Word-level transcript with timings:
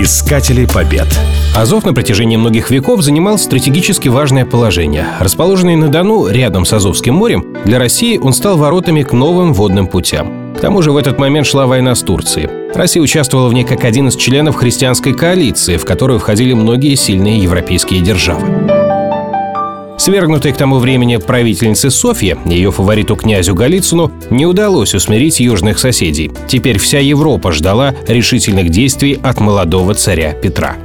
Искатели 0.00 0.64
побед. 0.64 1.08
Азов 1.56 1.84
на 1.84 1.92
протяжении 1.92 2.36
многих 2.36 2.70
веков 2.70 3.02
занимал 3.02 3.36
стратегически 3.36 4.08
важное 4.08 4.46
положение. 4.46 5.08
Расположенный 5.18 5.74
на 5.74 5.88
Дону, 5.88 6.28
рядом 6.28 6.64
с 6.64 6.72
Азовским 6.72 7.14
морем, 7.14 7.56
для 7.64 7.80
России 7.80 8.16
он 8.16 8.32
стал 8.32 8.56
воротами 8.56 9.02
к 9.02 9.12
новым 9.12 9.52
водным 9.52 9.88
путям. 9.88 10.54
К 10.56 10.60
тому 10.60 10.82
же 10.82 10.92
в 10.92 10.96
этот 10.96 11.18
момент 11.18 11.48
шла 11.48 11.66
война 11.66 11.96
с 11.96 12.02
Турцией. 12.02 12.48
Россия 12.76 13.02
участвовала 13.02 13.48
в 13.48 13.54
ней 13.54 13.64
как 13.64 13.82
один 13.84 14.06
из 14.06 14.14
членов 14.14 14.54
христианской 14.54 15.14
коалиции, 15.14 15.76
в 15.76 15.84
которую 15.84 16.20
входили 16.20 16.52
многие 16.52 16.94
сильные 16.94 17.42
европейские 17.42 18.00
державы. 18.00 18.77
Свергнутой 20.08 20.54
к 20.54 20.56
тому 20.56 20.78
времени 20.78 21.18
правительнице 21.18 21.90
Софье, 21.90 22.38
ее 22.46 22.72
фавориту 22.72 23.14
князю 23.14 23.54
Голицыну, 23.54 24.10
не 24.30 24.46
удалось 24.46 24.94
усмирить 24.94 25.38
южных 25.38 25.78
соседей. 25.78 26.30
Теперь 26.46 26.78
вся 26.78 26.98
Европа 26.98 27.52
ждала 27.52 27.94
решительных 28.06 28.70
действий 28.70 29.18
от 29.22 29.38
молодого 29.38 29.92
царя 29.92 30.32
Петра. 30.32 30.76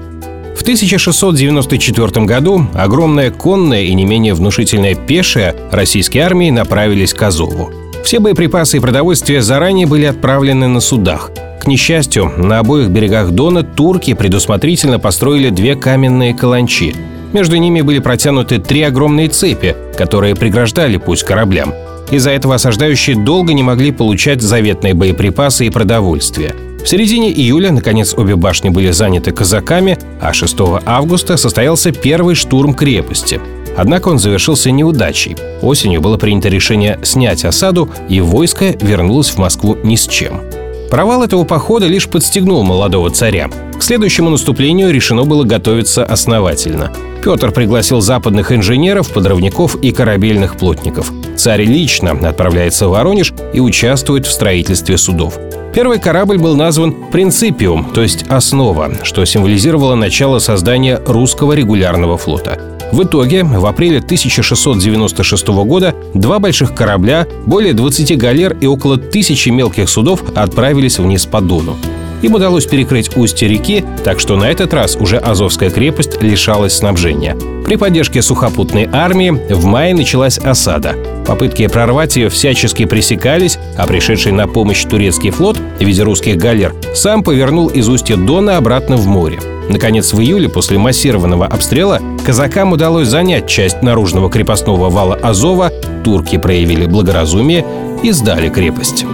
В 0.58 0.62
1694 0.63 2.26
году 2.26 2.68
огромная 2.73 3.32
конная 3.32 3.84
и 3.84 3.94
не 3.94 4.04
менее 4.04 4.34
внушительная 4.34 4.94
пешая 4.94 5.55
российские 5.71 6.26
армии 6.26 6.49
направились 6.49 7.13
к 7.13 7.21
Азову. 7.21 7.71
Все 8.04 8.20
боеприпасы 8.20 8.76
и 8.76 8.82
продовольствие 8.82 9.41
заранее 9.41 9.88
были 9.88 10.04
отправлены 10.04 10.68
на 10.68 10.82
судах. 10.82 11.32
К 11.62 11.68
несчастью, 11.68 12.34
на 12.35 12.60
обоих 12.60 12.90
берегах 12.90 13.32
Дона 13.32 13.63
турки 13.63 14.16
предусмотрительно 14.16 14.99
построили 14.99 15.49
две 15.49 15.77
каменные 15.77 16.34
каланчи, 16.34 16.94
между 17.34 17.58
ними 17.58 17.82
были 17.82 18.00
протянуты 18.00 18.60
три 18.60 18.82
огромные 18.84 19.28
цепи, 19.28 19.76
которые 19.98 20.36
преграждали 20.36 20.98
путь 20.98 21.24
кораблям. 21.24 21.74
Из-за 22.12 22.32
этого 22.32 22.55
осаждающие 22.55 23.16
долго 23.16 23.54
не 23.54 23.64
могли 23.64 23.91
получать 23.91 24.41
заветные 24.41 24.94
боеприпасы 24.94 25.66
и 25.66 25.70
продовольствие. 25.70 26.55
В 26.84 26.88
середине 26.88 27.32
июля, 27.32 27.72
наконец, 27.72 28.14
обе 28.14 28.36
башни 28.36 28.70
были 28.70 28.91
заняты 28.91 29.32
казаками, 29.32 29.98
а 30.22 30.34
6 30.34 30.55
августа 30.86 31.38
состоялся 31.38 31.91
первый 31.91 32.35
штурм 32.35 32.74
крепости. 32.74 33.40
Однако 33.77 34.10
он 34.10 34.20
завершился 34.20 34.70
неудачей. 34.70 35.35
Осенью 35.62 36.02
было 36.02 36.18
принято 36.18 36.50
решение 36.50 37.00
снять 37.04 37.46
осаду, 37.46 37.90
и 38.10 38.20
войско 38.20 38.76
вернулось 38.82 39.29
в 39.29 39.38
Москву 39.38 39.77
ни 39.84 39.96
с 39.96 40.07
чем. 40.07 40.41
Провал 40.90 41.24
этого 41.24 41.46
похода 41.46 41.88
лишь 41.88 42.07
подстегнул 42.07 42.63
молодого 42.63 43.10
царя. 43.10 43.50
К 43.84 43.85
следующему 43.85 44.29
наступлению 44.29 44.93
решено 44.93 45.26
было 45.26 45.43
готовиться 45.43 46.05
основательно. 46.05 46.93
Петр 47.21 47.51
пригласил 47.51 47.99
западных 47.99 48.53
инженеров, 48.53 49.09
подрывников 49.09 49.76
и 49.76 49.91
корабельных 49.91 50.55
плотников. 50.55 51.12
Царь 51.35 51.65
лично 51.65 52.11
отправляется 52.11 52.87
в 52.87 52.91
Воронеж 52.91 53.34
и 53.54 53.59
участвует 53.59 54.26
в 54.26 54.31
строительстве 54.31 54.98
судов. 54.98 55.37
Первый 55.76 55.99
корабль 55.99 56.37
был 56.37 56.55
назван 56.55 56.95
«Принципиум», 57.11 57.91
то 57.93 58.01
есть 58.01 58.23
«Основа», 58.29 58.89
что 59.04 59.26
символизировало 59.26 59.95
начало 59.95 60.39
создания 60.39 61.01
русского 61.05 61.51
регулярного 61.51 62.17
флота. 62.17 62.61
В 62.93 63.04
итоге, 63.04 63.43
в 63.43 63.65
апреле 63.65 63.98
1696 63.98 65.47
года 65.66 65.94
два 66.13 66.39
больших 66.39 66.73
корабля, 66.73 67.28
более 67.45 67.73
20 67.73 68.17
галер 68.17 68.56
и 68.61 68.66
около 68.66 68.95
тысячи 68.95 69.50
мелких 69.50 69.89
судов 69.89 70.23
отправились 70.35 71.00
вниз 71.00 71.25
по 71.25 71.41
Дону. 71.41 71.75
Им 72.24 72.35
удалось 72.35 72.66
перекрыть 72.66 73.16
устье 73.18 73.50
реки, 73.50 73.84
так 74.03 74.19
что 74.19 74.38
на 74.38 74.46
этот 74.46 74.74
раз 74.74 74.96
уже 74.96 75.18
Азовская 75.18 75.69
крепость 75.69 76.22
лишалась 76.22 76.74
снабжения. 76.74 77.35
При 77.66 77.75
поддержке 77.75 78.22
сухопутной 78.22 78.88
армии 78.91 79.29
в 79.29 79.66
мае 79.66 79.94
началась 79.94 80.38
осада. 80.38 80.96
Попытки 81.28 81.68
прорвать 81.68 82.16
ее 82.16 82.29
всячески 82.29 82.85
пресекались, 82.85 83.59
а 83.78 83.85
пришедший 83.88 84.31
на 84.31 84.47
помощь 84.47 84.84
турецкий 84.85 85.31
флот 85.31 85.57
в 85.57 85.84
виде 85.84 86.01
русских 86.01 86.38
галер 86.38 86.74
сам 86.96 87.24
повернул 87.24 87.68
из 87.68 87.90
устья 87.90 88.16
Дона 88.16 88.56
обратно 88.57 88.96
в 88.96 89.06
море. 89.06 89.40
Наконец, 89.69 90.13
в 90.13 90.19
июле, 90.22 90.47
после 90.47 90.78
массированного 90.78 91.46
обстрела, 91.46 92.00
казакам 92.25 92.72
удалось 92.72 93.07
занять 93.09 93.47
часть 93.47 93.81
наружного 93.81 94.29
крепостного 94.29 94.90
вала 94.90 95.16
Азова, 95.16 95.72
турки 96.05 96.38
проявили 96.38 96.85
благоразумие 96.85 97.66
и 98.01 98.11
сдали 98.11 98.50
крепость. 98.50 99.05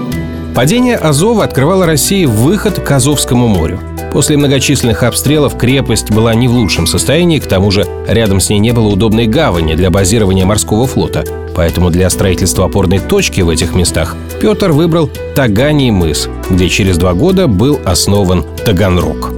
Падение 0.56 0.96
Азова 0.96 1.44
открывало 1.44 1.86
России 1.86 2.26
выход 2.26 2.80
к 2.80 2.92
Азовскому 2.92 3.48
морю. 3.48 3.80
После 4.12 4.36
многочисленных 4.36 5.04
обстрелов 5.04 5.56
крепость 5.56 6.12
была 6.12 6.34
не 6.34 6.48
в 6.48 6.52
лучшем 6.52 6.88
состоянии, 6.88 7.40
к 7.40 7.46
тому 7.46 7.70
же 7.72 7.86
рядом 8.08 8.40
с 8.40 8.50
ней 8.50 8.60
не 8.60 8.72
было 8.72 8.88
удобной 8.88 9.28
гавани 9.28 9.76
для 9.76 9.92
базирования 9.92 10.46
морского 10.46 10.88
флота. 10.88 11.24
Поэтому 11.56 11.92
для 11.92 12.10
строительства 12.10 12.66
опорной 12.66 13.00
точки 13.00 13.42
в 13.42 13.50
этих 13.50 13.76
местах 13.76 14.16
Петр 14.42 14.72
выбрал 14.72 15.10
Таганий 15.36 15.92
мыс, 15.92 16.28
где 16.50 16.70
через 16.70 16.98
два 16.98 17.14
года 17.14 17.48
был 17.48 17.80
основан 17.86 18.44
Таганрог. 18.66 19.32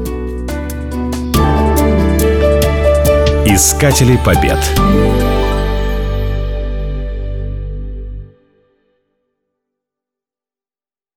Искатели 3.46 4.18
побед. 4.24 4.60